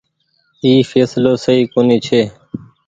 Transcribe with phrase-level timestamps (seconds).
[0.63, 2.21] اي ڦيسلو سئي ڪونيٚ ڇي۔